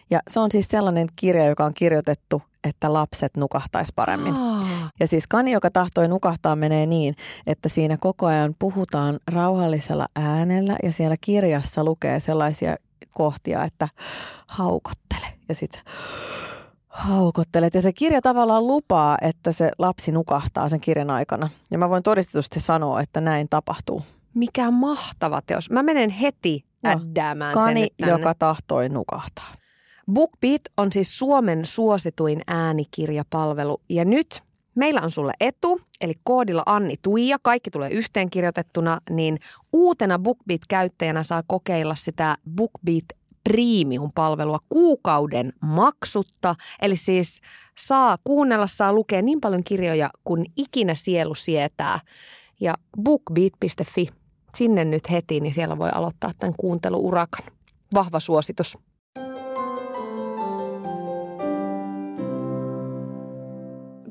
[0.09, 4.33] Ja se on siis sellainen kirja, joka on kirjoitettu, että lapset nukahtaisi paremmin.
[4.33, 4.65] Oh.
[4.99, 7.15] Ja siis Kani, joka tahtoi nukahtaa, menee niin,
[7.47, 12.75] että siinä koko ajan puhutaan rauhallisella äänellä ja siellä kirjassa lukee sellaisia
[13.13, 13.87] kohtia, että
[14.47, 15.25] haukottele.
[15.49, 15.81] Ja sitten
[16.87, 17.75] haukottelet.
[17.75, 21.49] Ja se kirja tavallaan lupaa, että se lapsi nukahtaa sen kirjan aikana.
[21.71, 24.01] Ja mä voin todistetusti sanoa, että näin tapahtuu.
[24.33, 25.69] Mikä mahtava teos.
[25.69, 29.51] Mä menen heti äddäämään Kani, sen joka tahtoi nukahtaa.
[30.13, 34.43] BookBeat on siis Suomen suosituin äänikirjapalvelu ja nyt
[34.75, 39.39] meillä on sulle etu, eli koodilla Anni Tuija, kaikki tulee yhteen kirjoitettuna, niin
[39.73, 43.05] uutena BookBeat-käyttäjänä saa kokeilla sitä BookBeat
[43.43, 46.55] Premium-palvelua kuukauden maksutta.
[46.81, 47.41] Eli siis
[47.77, 51.99] saa kuunnella, saa lukea niin paljon kirjoja kuin ikinä sielu sietää.
[52.59, 54.07] Ja bookbeat.fi,
[54.55, 57.45] sinne nyt heti, niin siellä voi aloittaa tämän kuunteluurakan.
[57.93, 58.77] Vahva suositus.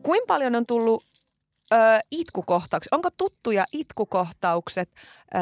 [0.03, 1.03] Kuinka paljon on tullut
[1.73, 1.77] ö,
[2.11, 2.89] itkukohtauksia?
[2.93, 4.91] Onko tuttuja itkukohtaukset
[5.35, 5.39] ö,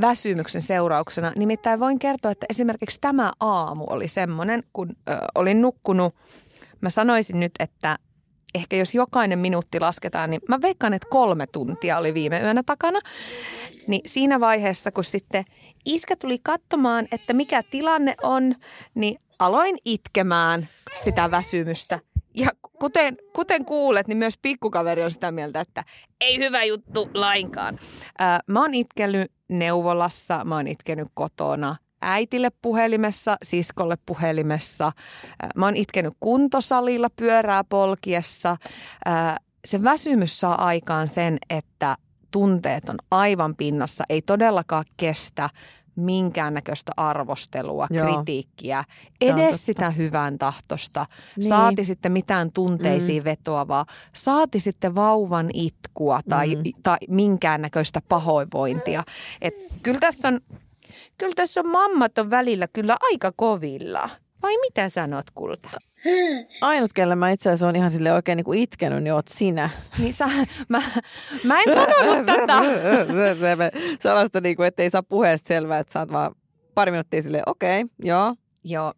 [0.00, 1.32] väsymyksen seurauksena?
[1.36, 6.14] Nimittäin voin kertoa, että esimerkiksi tämä aamu oli semmoinen, kun ö, olin nukkunut.
[6.80, 7.98] Mä sanoisin nyt, että
[8.54, 13.00] ehkä jos jokainen minuutti lasketaan, niin mä veikkaan, että kolme tuntia oli viime yönä takana.
[13.86, 15.44] Niin siinä vaiheessa, kun sitten
[15.84, 18.54] iskä tuli katsomaan, että mikä tilanne on,
[18.94, 20.68] niin aloin itkemään
[21.04, 21.98] sitä väsymystä.
[22.34, 25.84] Ja kuten, kuten kuulet, niin myös pikkukaveri on sitä mieltä, että
[26.20, 27.78] ei hyvä juttu lainkaan.
[28.18, 34.92] Ää, mä oon itkellyt neuvolassa, mä oon itkenyt kotona, äitille puhelimessa, siskolle puhelimessa.
[35.56, 38.56] Mä oon itkenyt kuntosalilla pyörää polkiessa.
[39.64, 41.96] Se väsymys saa aikaan sen, että
[42.30, 45.50] tunteet on aivan pinnassa, ei todellakaan kestä
[45.96, 48.06] minkäännäköistä arvostelua, Joo.
[48.06, 48.84] kritiikkiä,
[49.20, 51.48] edes sitä hyvän tahtosta, niin.
[51.48, 53.24] saati sitten mitään tunteisiin mm.
[53.24, 56.62] vetoavaa, saati sitten vauvan itkua tai, mm.
[56.82, 59.04] tai minkäännäköistä pahoinvointia.
[59.40, 60.40] Et kyllä tässä on
[61.18, 64.10] Kyllä tässä on mammat on välillä kyllä aika kovilla.
[64.42, 65.70] Vai mitä sanot, Kulta?
[66.60, 69.70] Ainut, kelle mä itse asiassa on ihan sille oikein niin kuin itkenyt, niin oot sinä.
[69.98, 70.28] Niin sä,
[70.68, 70.82] mä,
[71.44, 72.62] mä en sanonut tätä.
[73.06, 76.34] se, se, se, sellaista, niin kuin, että ei saa puheesta selvää, että sä oot vaan
[76.74, 78.34] pari minuuttia silleen, okei, okay, joo,
[78.64, 78.92] Joo,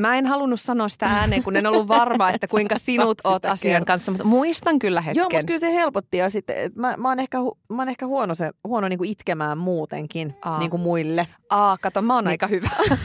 [0.00, 3.84] mä en halunnut sanoa sitä ääneen, kun en ollut varma, että kuinka sinut oot asian
[3.84, 5.20] kanssa, mutta muistan kyllä hetken.
[5.20, 8.34] Joo, mutta kyllä se helpotti ja sitten mä, mä oon ehkä, mä oon ehkä huono,
[8.34, 10.58] se, huono niin kuin itkemään muutenkin Aa.
[10.58, 11.26] niin kuin muille.
[11.50, 12.30] Aa, kato, mä oon niin.
[12.30, 12.70] aika hyvä.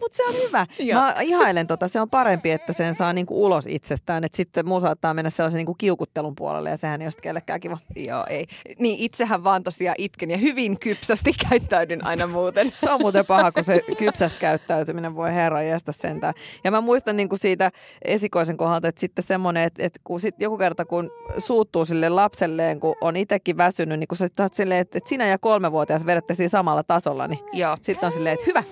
[0.00, 0.66] Mutta se on hyvä.
[1.00, 4.24] Mä ihailen tota, se on parempi, että sen saa niinku ulos itsestään.
[4.24, 7.78] Että sitten muu saattaa mennä sellaisen niinku kiukuttelun puolelle ja sehän ei ole kellekään kiva.
[7.96, 8.46] Joo, ei.
[8.78, 12.72] Niin itsehän vaan tosiaan itken ja hyvin kypsästi käyttäydyn aina muuten.
[12.76, 16.34] se on muuten paha, kun se kypsästi käyttäytyminen voi herra jästä sentään.
[16.64, 17.70] Ja mä muistan niinku siitä
[18.04, 22.80] esikoisen kohdalta, että sitten semmoinen, että, että kun sit joku kerta kun suuttuu sille lapselleen,
[22.80, 26.48] kun on itsekin väsynyt, niin kun sä silleen, että, että sinä ja kolmevuotias vedätte siinä
[26.48, 27.40] samalla tasolla, niin
[27.80, 28.62] sitten on silleen, että hyvä.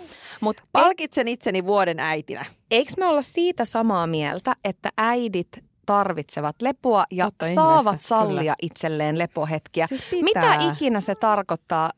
[0.41, 2.45] Mut Palkitsen itseni vuoden äitinä.
[2.71, 5.49] Eikö me olla siitä samaa mieltä, että äidit
[5.87, 8.55] tarvitsevat lepoa ja Totta saavat ihmeessä, sallia kyllä.
[8.63, 9.87] itselleen lepohetkiä.
[9.87, 11.91] Siis Mitä ikinä se tarkoittaa,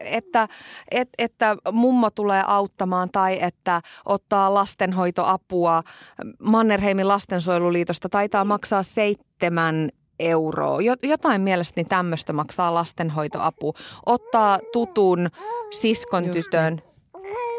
[0.00, 0.48] että,
[0.90, 5.82] et, että mummo tulee auttamaan tai että ottaa lastenhoitoapua
[6.42, 10.78] Mannerheimin lastensuojeluliitosta taitaa maksaa seitsemän euroa.
[11.02, 13.74] Jotain mielestäni tämmöistä maksaa lastenhoitoapu.
[14.06, 15.28] Ottaa tutun
[15.70, 16.87] siskon Just tytön niin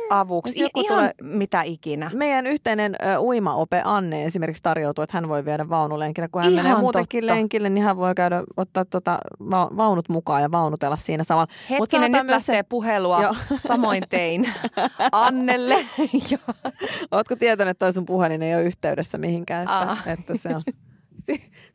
[0.09, 0.61] avuksi.
[0.61, 2.11] Joku Ihan tulee, mitä ikinä.
[2.13, 6.27] Meidän yhteinen ö, uimaope Anne esimerkiksi tarjoutuu, että hän voi viedä vaunulenkille.
[6.27, 7.35] Kun hän Ihan menee muutenkin totta.
[7.35, 11.47] lenkille, niin hän voi käydä ottaa tota, va- vaunut mukaan ja vaunutella siinä samalla.
[11.69, 12.63] Hetkinen, nyt lähtee se...
[12.63, 13.21] puhelua.
[13.23, 13.35] Jo.
[13.57, 14.49] Samoin tein
[15.11, 15.75] Annelle.
[17.11, 19.61] Oletko tietänyt, että toi sun puhelin ei ole yhteydessä mihinkään?
[19.63, 20.63] Että, että se on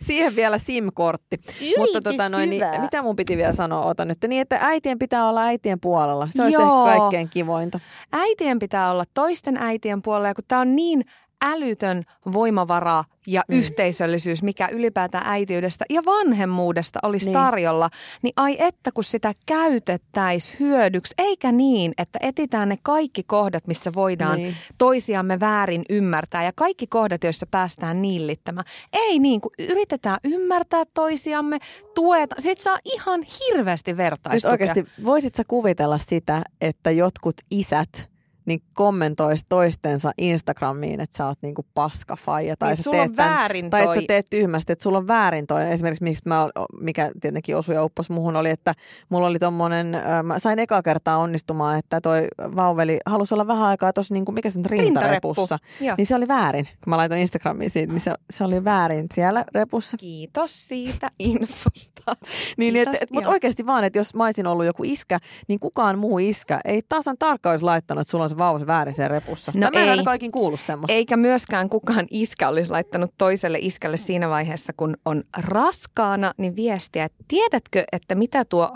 [0.07, 1.37] siihen vielä SIM-kortti.
[1.61, 3.85] Yritys Mutta tota, noin, niin, mitä mun piti vielä sanoa?
[3.85, 4.19] Ota nyt.
[4.29, 6.29] Niin, että äitien pitää olla äitien puolella.
[6.31, 6.89] Se Joo.
[6.89, 7.81] ehkä kaikkein kivointa.
[8.13, 11.05] Äitien pitää olla toisten äitien puolella, ja kun tämä on niin
[11.45, 13.59] älytön voimavara ja mm.
[13.59, 17.33] yhteisöllisyys, mikä ylipäätään äitiydestä ja vanhemmuudesta olisi niin.
[17.33, 17.91] tarjolla,
[18.23, 23.95] niin ai että kun sitä käytettäisiin hyödyksi, eikä niin, että etitään ne kaikki kohdat, missä
[23.95, 24.57] voidaan niin.
[24.79, 28.65] toisiamme väärin ymmärtää ja kaikki kohdat, joissa päästään niillittämään.
[28.93, 31.59] Ei niin, kun yritetään ymmärtää toisiamme,
[31.95, 34.53] tueta, sit saa ihan hirveästi vertaistukea.
[34.53, 37.91] Nyt oikeasti, voisit sä kuvitella sitä, että jotkut isät–
[38.47, 42.57] niin kommentoisi toistensa Instagramiin, että sä oot niinku paskafaija.
[42.57, 45.73] Tai, niin, sulla teet tämän, tai että sä teet tyhmästi, että sulla on väärin toi.
[45.73, 46.49] Esimerkiksi miksi mä,
[46.81, 48.75] mikä tietenkin osui ja uppos muuhun oli, että
[49.09, 53.93] mulla oli tommonen, mä sain eka kertaa onnistumaan, että toi vauveli halusi olla vähän aikaa
[53.93, 55.59] tuossa, niinku, mikä se on, rintarepussa.
[55.81, 55.97] Rintareppu.
[55.99, 59.45] Niin se oli väärin, kun mä laitoin Instagramiin siitä, niin se, se oli väärin siellä
[59.55, 59.97] repussa.
[59.97, 62.17] Kiitos siitä infosta.
[62.57, 65.99] niin, niin et, mutta oikeasti vaan, että jos mä olisin ollut joku iskä, niin kukaan
[65.99, 69.53] muu iskä ei tasan tarkkaan olisi laittanut, että sulla on se vauva väärin siellä repussa.
[69.55, 70.93] No Mä ei, en kaikin kuulu semmoista.
[70.93, 77.05] Eikä myöskään kukaan iskä olisi laittanut toiselle iskälle siinä vaiheessa, kun on raskaana, niin viestiä,
[77.05, 78.71] että tiedätkö, että mitä tuo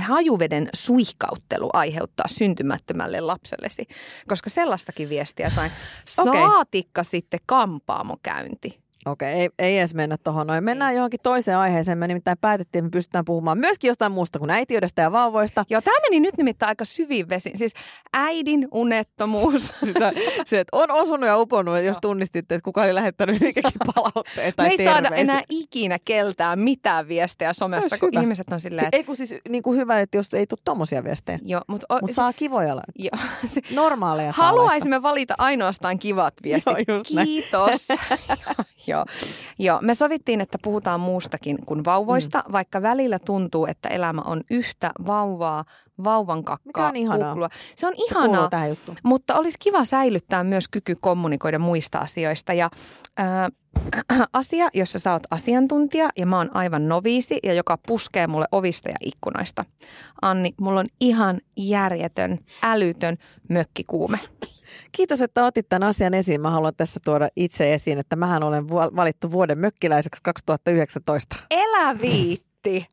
[0.00, 3.86] hajuveden suihkauttelu aiheuttaa syntymättömälle lapsellesi?
[4.28, 5.70] Koska sellaistakin viestiä sain.
[6.04, 7.10] Saatikka okay.
[7.10, 8.80] sitten kampaamokäynti.
[9.06, 10.64] Okei, ei, ei edes mennä tuohon noin.
[10.64, 11.98] Mennään johonkin toiseen aiheeseen.
[11.98, 15.64] Me nimittäin päätettiin, että me pystytään puhumaan myöskin jostain muusta kuin äitiydestä ja vauvoista.
[15.70, 17.58] Joo, tämä meni nyt nimittäin aika syviin vesiin.
[17.58, 17.72] Siis
[18.12, 19.74] äidin unettomuus.
[19.84, 20.10] Sitä,
[20.44, 24.68] se, että on osunut ja uponnut, jos tunnistitte, että kuka oli lähettänyt mikäkin palautteita Me
[24.68, 24.92] ei terveisiä.
[24.92, 28.20] saada enää ikinä keltään mitään viestejä somessa, kun hyvä.
[28.20, 28.86] ihmiset on silleen.
[28.86, 28.96] Että...
[28.96, 31.38] Ei kun siis niin kuin hyvä, että jos ei tule tommosia viestejä.
[31.42, 31.98] Joo, mutta o...
[32.00, 33.10] Mut saa kivoja Joo.
[33.74, 36.88] Normaaleja Haluaisimme valita ainoastaan kivat viestit.
[36.88, 37.88] Joo, Kiitos.
[38.90, 39.04] Joo.
[39.58, 42.52] Joo, me sovittiin, että puhutaan muustakin kuin vauvoista, mm.
[42.52, 45.64] vaikka välillä tuntuu, että elämä on yhtä vauvaa,
[46.04, 47.30] vauvan kakkaa, Mikä on ihanaa.
[47.32, 47.48] kuklua.
[47.76, 48.96] Se on Se ihanaa, tähän juttuun.
[49.02, 52.52] mutta olisi kiva säilyttää myös kyky kommunikoida muista asioista.
[52.52, 52.70] Ja
[53.16, 53.48] ää,
[54.32, 58.88] asia, jossa sä oot asiantuntija ja mä oon aivan noviisi ja joka puskee mulle ovista
[58.88, 59.64] ja ikkunoista.
[60.22, 63.16] Anni, mulla on ihan järjetön, älytön
[63.48, 64.18] mökkikuume.
[64.92, 66.40] Kiitos, että otit tämän asian esiin.
[66.40, 71.36] Mä haluan tässä tuoda itse esiin, että mähän olen valittu vuoden mökkiläiseksi 2019.
[71.50, 72.86] Elä viitti!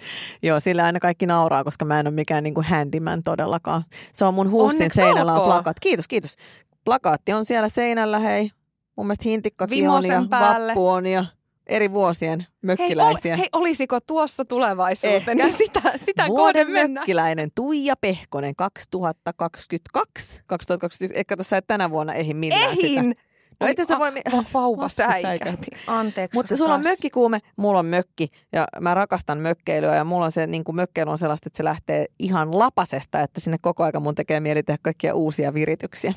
[0.42, 3.84] Joo, sillä aina kaikki nauraa, koska mä en ole mikään niin kuin handyman todellakaan.
[4.12, 5.80] Se on mun huussin Onneksi seinällä on plakaat.
[5.80, 6.36] Kiitos, kiitos.
[6.84, 8.50] Plakaatti on siellä seinällä, hei.
[8.96, 10.72] Mun mielestä hintikkakin on Vimosen ja päälle.
[10.72, 11.24] vappu on ja
[11.70, 13.32] eri vuosien Hei, mökkiläisiä.
[13.34, 15.16] ol, hei, olisiko tuossa tulevaisuuteen?
[15.16, 15.34] Ehkä.
[15.34, 16.92] Niin sitä, sitä Vuoden kohden mennään.
[16.92, 20.42] mökkiläinen Tuija Pehkonen 2022.
[20.46, 21.08] 2021.
[21.14, 23.29] Ehkä et tänä vuonna ehi millään sitä.
[23.60, 24.12] No ethän sä voi...
[24.14, 25.66] Va- vauva Lapsi säikähti.
[25.86, 26.38] Anteeksi.
[26.38, 30.46] Mutta sulla on mökkikuume, mulla on mökki ja mä rakastan mökkeilyä ja mulla on se
[30.46, 34.14] niin kuin mökkeily on sellaista, että se lähtee ihan lapasesta, että sinne koko aika mun
[34.14, 36.14] tekee mieli tehdä kaikkia uusia virityksiä.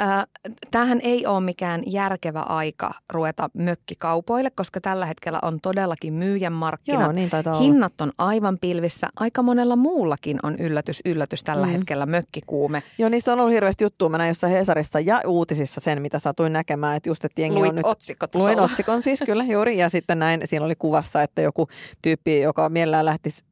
[0.00, 0.26] Äh,
[0.70, 7.02] Tämähän ei ole mikään järkevä aika ruveta mökkikaupoille, koska tällä hetkellä on todellakin myyjän markkinat.
[7.02, 7.30] Joo, niin.
[7.60, 9.08] Hinnat on aivan pilvissä.
[9.16, 11.72] Aika monella muullakin on yllätys, yllätys tällä Mm.
[11.72, 11.76] mm.
[11.76, 12.82] hetkellä mökkikuume.
[12.98, 14.08] Joo, niistä on ollut hirveästi juttua.
[14.08, 17.68] Mä näin jossain Hesarissa ja uutisissa sen, mitä satuin näkemään, että just, että jengi Luit
[17.68, 17.86] on nyt...
[17.86, 18.52] otsikkotasolla.
[18.52, 21.68] Luin otsikon siis kyllä juuri ja sitten näin, siinä oli kuvassa, että joku
[22.02, 23.44] tyyppi, joka mielellään lähtisi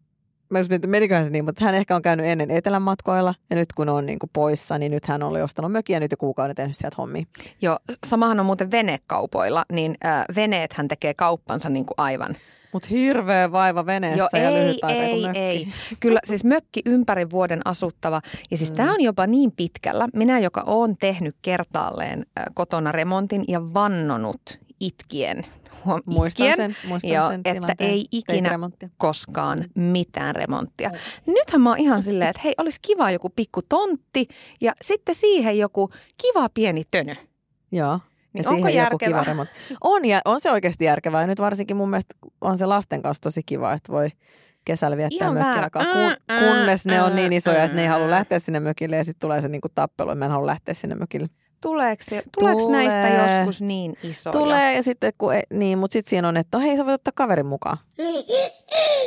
[0.52, 3.56] Mä just mietin, meniköhän se niin, mutta hän ehkä on käynyt ennen etelän matkoilla ja
[3.56, 6.16] nyt kun on niin kuin poissa, niin nyt hän oli ostanut mökiä ja nyt jo
[6.16, 7.24] kuukauden tehnyt sieltä hommia.
[7.62, 12.36] Joo, samahan on muuten venekaupoilla, niin äh, veneethän tekee kauppansa niin kuin aivan.
[12.72, 15.38] Mutta hirveä vaiva veneessä Joo, ja ei, lyhyt aika ei, mökki.
[15.38, 15.68] ei.
[16.00, 18.20] Kyllä siis mökki ympäri vuoden asuttava.
[18.50, 18.76] Ja siis mm.
[18.76, 20.08] tämä on jopa niin pitkällä.
[20.14, 25.46] Minä, joka olen tehnyt kertaalleen kotona remontin ja vannonut itkien,
[25.84, 27.90] huom, Muistan itkien sen, muistan joo, sen että tilanteen.
[27.90, 28.50] ei ikinä
[28.96, 30.90] koskaan mitään remonttia.
[31.26, 34.28] Nythän mä oon ihan silleen, että hei, olisi kiva joku pikku tontti
[34.60, 35.90] ja sitten siihen joku
[36.22, 37.14] kiva pieni tönö.
[37.72, 38.00] Joo.
[38.34, 39.24] Niin ja onko järkevää?
[39.80, 41.20] On, ja on se oikeasti järkevää.
[41.20, 44.08] Ja nyt varsinkin mun mielestä on se lasten kanssa tosi kiva, että voi
[44.64, 45.70] kesällä viettää Ihan väärä.
[45.70, 45.82] kun,
[46.48, 49.40] kunnes ne on niin isoja, että ne ei halua lähteä sinne mökille ja sitten tulee
[49.40, 51.28] se niinku tappelu, että mä en halua lähteä sinne mökille.
[51.60, 52.88] Tuleeko, se- tuleeko Tulee.
[52.88, 54.32] näistä joskus niin isoja?
[54.32, 56.94] Tulee ja sitten kun, ei, niin, mutta sitten siinä on, että no hei sä voit
[56.94, 57.78] ottaa kaverin mukaan.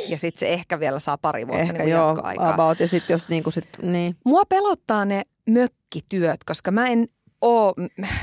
[0.08, 2.16] Ja sitten se ehkä vielä saa pari vuotta Ehkä niin kuin joo,
[2.52, 2.80] about.
[2.80, 4.16] Ja sitten jos niinku sit, niin.
[4.24, 7.08] Mua pelottaa ne mökkityöt, koska mä en
[7.46, 7.74] oo,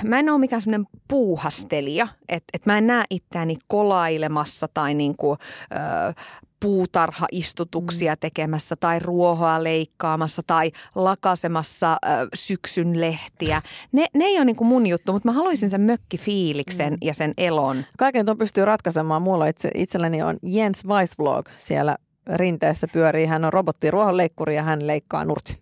[0.03, 5.31] mä en oo mikään semmoinen puuhastelija, että et mä en näe itseäni kolailemassa tai niinku,
[5.31, 6.13] ö,
[6.59, 13.61] puutarhaistutuksia tekemässä tai ruohoa leikkaamassa tai lakasemassa ö, syksyn lehtiä.
[13.91, 17.85] Ne, ne ei ole niinku mun juttu, mutta mä haluaisin sen mökkifiiliksen ja sen elon.
[17.97, 19.21] Kaiken tuon pystyy ratkaisemaan.
[19.21, 23.25] Mulla itse, itselläni on Jens Weissvlog siellä rinteessä pyörii.
[23.25, 25.57] Hän on robotti ruohonleikkuri ja hän leikkaa nurtsin.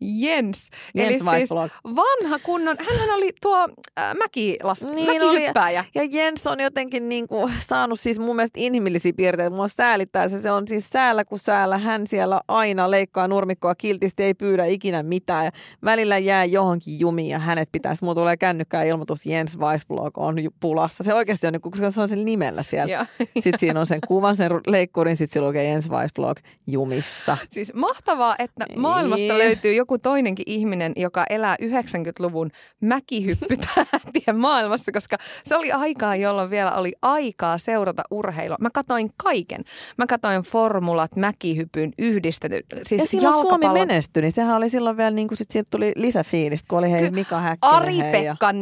[0.00, 1.50] Jens, Jens eli siis
[1.84, 5.32] vanha kunnon, hänhän oli tuo äh, mäkilas, Niin oli.
[5.34, 5.84] mäkihyppääjä.
[5.94, 9.56] Ja Jens on jotenkin niin kuin saanut siis mun mielestä inhimillisiä piirteitä.
[9.56, 10.40] Mua säälittää se.
[10.40, 11.78] Se on siis säällä kuin säällä.
[11.78, 15.44] Hän siellä aina leikkaa nurmikkoa kiltisti, ei pyydä ikinä mitään.
[15.44, 15.50] Ja
[15.84, 18.04] välillä jää johonkin jumiin ja hänet pitäisi.
[18.04, 21.04] Mulla tulee kännykkään ilmoitus Jens Weissblog on pulassa.
[21.04, 22.92] Se oikeasti on, niin kuin, koska se on sen nimellä siellä.
[22.92, 23.06] Ja,
[23.42, 27.36] Sitten siinä on sen kuvan, sen leikkurin, sitten se lukee Jens Weissblog jumissa.
[27.50, 28.80] siis mahtavaa, että Niin.
[28.80, 36.50] maailmasta löytyy joku toinenkin ihminen, joka elää 90-luvun mäkihyppytähtien maailmassa, koska se oli aikaa, jolloin
[36.50, 38.56] vielä oli aikaa seurata urheilua.
[38.60, 39.60] Mä katoin kaiken.
[39.98, 44.96] Mä katoin formulat, mäkihypyn, yhdistetyt, siis ja silloin Suomi jalkapallon- menestyi, niin sehän oli silloin
[44.96, 48.52] vielä, niin kuin sit siitä tuli lisäfiilistä, kun oli hei Mika Häkkinen hei, ja Ari-Pekka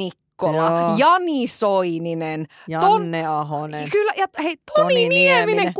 [0.43, 0.95] Nikkola, Joo.
[0.97, 3.91] Jani Soininen, Janne Ahonen.
[3.91, 5.75] Kyllä, ja hei, Toni, Toni Nieminen, Nieminen.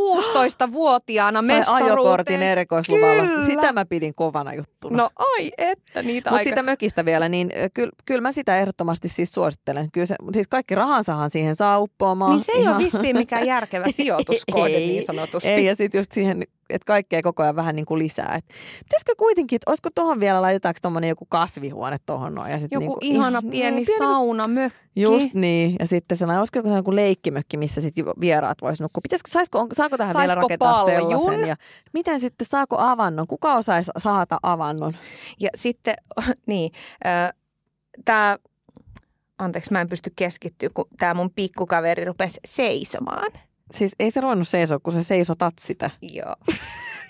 [0.69, 1.93] 16-vuotiaana Sai mestaruuteen.
[1.93, 3.23] ajokortin erikoisluvalla.
[3.27, 3.47] Kyllä.
[3.47, 4.97] Sitä mä pidin kovana juttuna.
[4.97, 6.51] No ai että niitä Mutta aika...
[6.51, 9.91] sitä mökistä vielä, niin kyllä, kyllä mä sitä ehdottomasti siis suosittelen.
[9.93, 12.31] Kyllä se, siis kaikki rahansahan siihen saa uppoamaan.
[12.33, 15.49] Niin se ei Ihan- ole vissiin mikään järkevä sijoituskohde niin sanotusti.
[15.49, 18.35] Ei, ja sitten just siihen, että kaikkea koko ajan vähän niin kuin lisää.
[18.39, 18.45] Et
[18.79, 22.51] pitäisikö kuitenkin, että olisiko tuohon vielä, laitetaanko tuommoinen joku kasvihuone tuohon noin.
[22.53, 24.79] Ja sit Joku niinku, ihana ihan- pieni, niin, sauna, mökki.
[24.97, 25.77] Just niin.
[25.81, 29.01] Ja sitten sellainen, olisiko joku sellainen kuin leikkimökki, missä sitten vieraat voisi nukkua.
[29.03, 31.11] Pitäisikö, saisiko, on, saako tähän vielä Saisiko rakentaa paljun?
[31.21, 31.49] sellaisen?
[31.49, 31.57] Ja
[31.93, 33.27] miten sitten, saako avannon?
[33.27, 34.97] Kuka osaisi saada avannon?
[35.41, 35.95] Ja sitten,
[36.47, 36.71] niin,
[38.05, 38.39] tämä,
[39.39, 43.33] anteeksi mä en pysty keskittyä, kun tämä mun pikkukaveri rupesi seisomaan.
[43.73, 45.91] Siis ei se ruvennut seisoa, kun se seisotat sitä.
[46.03, 46.35] Joo.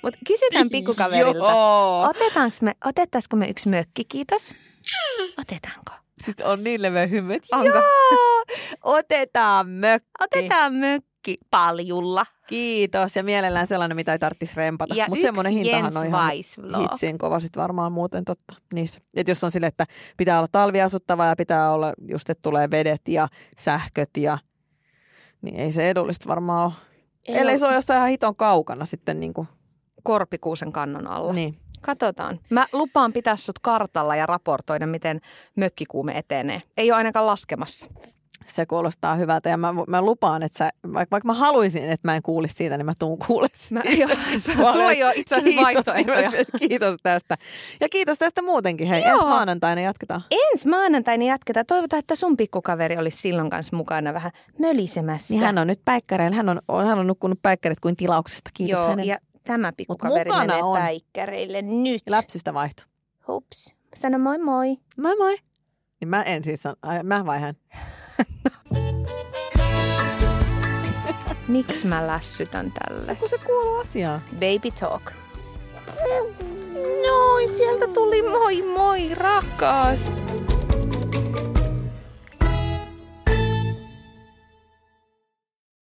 [0.02, 1.54] Mutta kysytään pikkukaverilta.
[2.08, 4.54] Otetaanko me, otettaisiko me yksi mökki, kiitos?
[5.38, 5.92] Otetaanko?
[6.22, 7.78] Siis on niin leveä hymy, että Onko?
[7.78, 8.44] joo,
[8.82, 10.08] otetaan mökki.
[10.20, 12.26] Otetaan mökki paljulla.
[12.46, 13.16] Kiitos.
[13.16, 14.94] Ja mielellään sellainen, mitä ei tarvitsisi rempata.
[15.08, 16.32] Mutta semmoinen hintahan Jens on ihan
[16.82, 19.00] hitsien kova sit varmaan muuten totta niissä.
[19.16, 19.84] Et jos on sille, että
[20.16, 24.38] pitää olla talviasuttava ja pitää olla just, että tulee vedet ja sähköt ja
[25.44, 26.72] niin ei se edullista varmaan ole.
[27.28, 27.58] Ei Ellei oo.
[27.58, 29.48] se ole jossain ihan hiton kaukana sitten niin kuin,
[30.02, 31.32] Korpikuusen kannon alla.
[31.32, 31.58] niin.
[31.80, 32.40] Katsotaan.
[32.50, 35.20] Mä lupaan pitää sut kartalla ja raportoida, miten
[35.56, 36.62] mökkikuume etenee.
[36.76, 37.86] Ei ole ainakaan laskemassa.
[38.46, 42.16] Se kuulostaa hyvältä ja mä, mä lupaan, että sä, vaikka, vaikka mä haluaisin, että mä
[42.16, 43.74] en kuulisi siitä, niin mä tuun kuulisi.
[43.74, 44.08] Mä, joo,
[44.72, 46.30] sulla ei ole itse asiassa vaihtoehtoja.
[46.68, 47.36] Kiitos tästä.
[47.80, 48.88] Ja kiitos tästä muutenkin.
[48.88, 49.12] Hei, Joo.
[49.12, 50.22] ensi maanantaina jatketaan.
[50.30, 51.66] Ensi maanantaina jatketaan.
[51.66, 55.34] Toivotaan, että sun pikkukaveri olisi silloin kanssa mukana vähän mölisemässä.
[55.34, 56.36] Niin hän on nyt päikkäreillä.
[56.36, 58.50] Hän on, hän on nukkunut päikkärit kuin tilauksesta.
[58.54, 59.12] Kiitos Joo, hänelle.
[59.12, 60.78] ja tämä pikkukaveri menee on.
[60.78, 62.02] päikkäreille nyt.
[62.08, 62.82] Läpsystä vaihto.
[63.28, 63.74] Hups.
[63.96, 64.76] Sano moi moi.
[64.96, 65.36] Moi moi.
[66.04, 67.54] Niin mä en siis sano, ai, mä vai hän.
[71.48, 73.14] Miksi mä lässytän tälle?
[73.14, 74.22] Kun se kuuluu asiaan.
[74.32, 75.10] Baby talk.
[77.06, 80.12] Noin, sieltä tuli moi moi rakas.